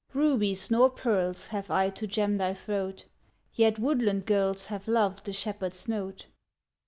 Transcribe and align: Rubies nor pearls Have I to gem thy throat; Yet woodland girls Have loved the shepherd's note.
Rubies 0.15 0.71
nor 0.71 0.89
pearls 0.89 1.49
Have 1.49 1.69
I 1.69 1.91
to 1.91 2.07
gem 2.07 2.37
thy 2.39 2.55
throat; 2.55 3.05
Yet 3.53 3.77
woodland 3.77 4.25
girls 4.25 4.65
Have 4.65 4.87
loved 4.87 5.25
the 5.27 5.33
shepherd's 5.33 5.87
note. 5.87 6.25